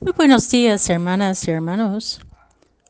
[0.00, 2.20] Muy buenos días, hermanas y hermanos.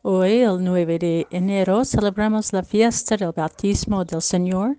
[0.02, 4.76] Hoy, el 9 de enero, celebramos la fiesta del bautismo del Señor.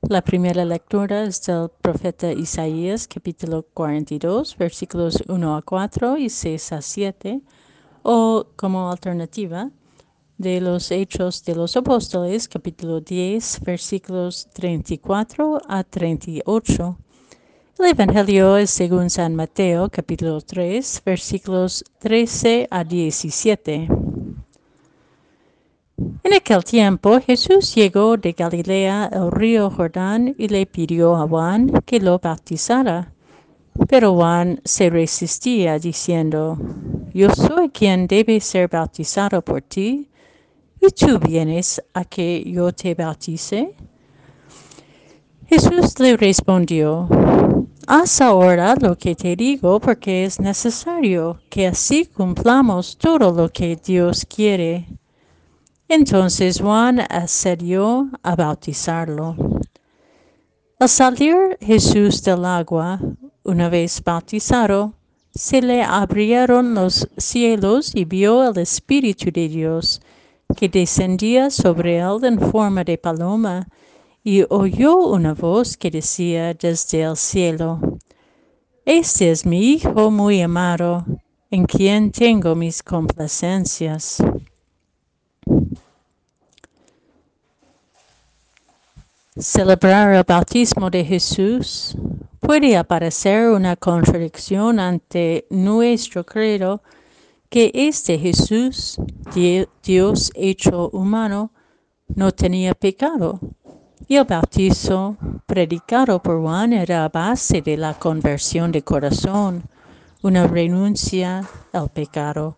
[0.00, 6.72] La primera lectura es del profeta Isaías, capítulo 42, versículos 1 a 4 y 6
[6.72, 7.42] a 7,
[8.04, 9.70] o como alternativa,
[10.38, 16.98] de los Hechos de los Apóstoles, capítulo 10, versículos 34 a 38.
[17.78, 23.88] El Evangelio es según San Mateo, capítulo 3, versículos 13 a 17.
[26.22, 31.70] En aquel tiempo Jesús llegó de Galilea al río Jordán y le pidió a Juan
[31.84, 33.12] que lo bautizara.
[33.86, 36.56] Pero Juan se resistía diciendo,
[37.12, 40.08] Yo soy quien debe ser bautizado por ti,
[40.80, 43.74] ¿y tú vienes a que yo te bautice?
[45.48, 47.08] Jesús le respondió,
[47.86, 53.76] Haz ahora lo que te digo porque es necesario que así cumplamos todo lo que
[53.76, 54.88] Dios quiere.
[55.88, 59.36] Entonces Juan accedió a bautizarlo.
[60.80, 63.00] Al salir Jesús del agua,
[63.44, 64.94] una vez bautizado,
[65.32, 70.00] se le abrieron los cielos y vio el Espíritu de Dios
[70.56, 73.68] que descendía sobre él en forma de paloma,
[74.28, 77.78] y oyó una voz que decía desde el cielo,
[78.84, 81.06] Este es mi Hijo muy amado,
[81.48, 84.20] en quien tengo mis complacencias.
[89.38, 91.96] Celebrar el bautismo de Jesús
[92.40, 96.82] puede aparecer una contradicción ante nuestro credo
[97.48, 98.98] que este Jesús,
[99.84, 101.52] Dios hecho humano,
[102.08, 103.38] no tenía pecado.
[104.08, 109.64] Y el bautizo predicado por Juan era a base de la conversión de corazón,
[110.22, 112.56] una renuncia al pecado.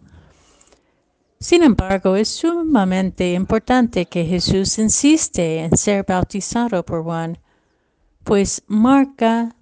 [1.41, 7.39] Sin embargo, es sumamente importante que Jesús insiste en ser bautizado por Juan,
[8.25, 9.55] pues marca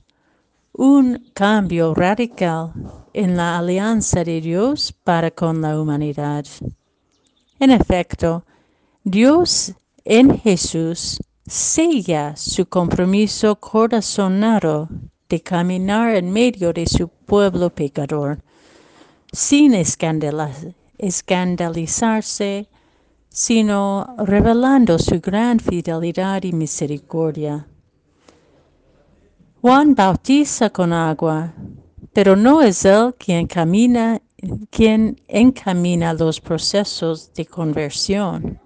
[0.73, 2.73] un cambio radical
[3.13, 6.47] en la alianza de Dios para con la humanidad.
[7.61, 8.45] En efecto,
[9.05, 9.73] Dios
[10.05, 14.89] en Jesús sella su compromiso corazonado
[15.29, 18.39] de caminar en medio de su pueblo pecador,
[19.33, 22.69] sin escandalizarse,
[23.29, 27.65] sino revelando su gran fidelidad y misericordia.
[29.61, 31.55] Juan bautiza con agua,
[32.13, 34.21] pero no es él quien camina,
[34.71, 38.59] quien encamina los procesos de conversión.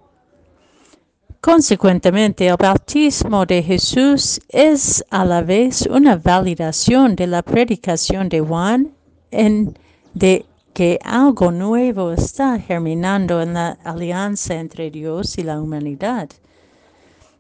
[1.40, 8.40] Consecuentemente, el bautismo de Jesús es a la vez una validación de la predicación de
[8.40, 8.92] Juan
[9.30, 9.78] en
[10.12, 16.28] de que algo nuevo está germinando en la alianza entre Dios y la humanidad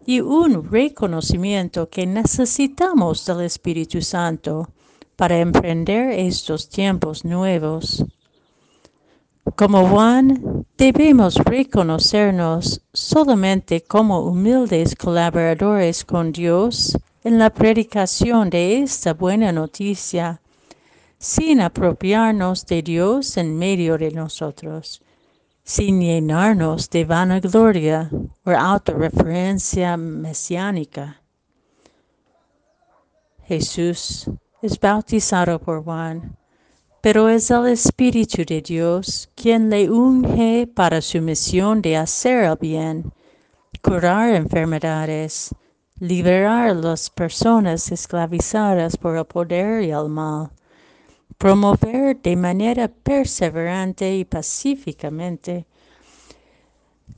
[0.06, 4.70] y un reconocimiento que necesitamos del Espíritu Santo
[5.14, 8.04] para emprender estos tiempos nuevos.
[9.56, 19.14] Como Juan, debemos reconocernos solamente como humildes colaboradores con Dios en la predicación de esta
[19.14, 20.40] buena noticia,
[21.18, 25.02] sin apropiarnos de Dios en medio de nosotros,
[25.64, 28.10] sin llenarnos de vanagloria
[28.44, 31.22] o autorreferencia mesiánica.
[33.46, 34.30] Jesús
[34.62, 36.39] es bautizado por Juan
[37.00, 42.56] pero es el Espíritu de Dios quien le unge para su misión de hacer el
[42.60, 43.12] bien,
[43.82, 45.54] curar enfermedades,
[45.98, 50.50] liberar a las personas esclavizadas por el poder y el mal,
[51.38, 55.66] promover de manera perseverante y pacíficamente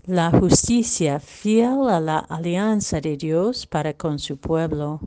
[0.04, 5.00] la justicia fiel a la alianza de Dios para con su pueblo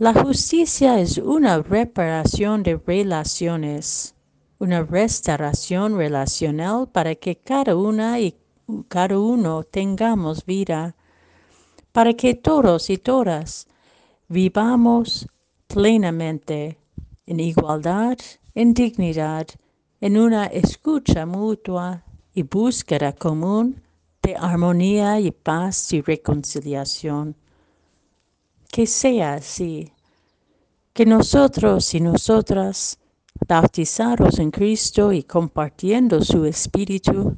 [0.00, 4.14] la justicia es una reparación de relaciones,
[4.58, 8.34] una restauración relacional para que cada una y
[8.88, 10.96] cada uno tengamos vida,
[11.92, 13.68] para que todos y todas
[14.26, 15.28] vivamos
[15.66, 16.78] plenamente
[17.26, 18.16] en igualdad,
[18.54, 19.48] en dignidad,
[20.00, 23.82] en una escucha mutua y búsqueda común
[24.22, 27.36] de armonía y paz y reconciliación
[28.70, 29.92] que sea así,
[30.92, 32.98] que nosotros y nosotras,
[33.48, 37.36] bautizados en Cristo y compartiendo su Espíritu,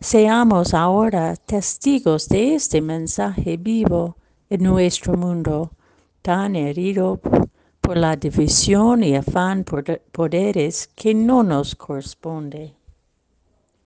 [0.00, 4.16] seamos ahora testigos de este mensaje vivo
[4.48, 5.72] en nuestro mundo
[6.22, 7.20] tan herido
[7.80, 12.74] por la división y afán por poderes que no nos corresponde.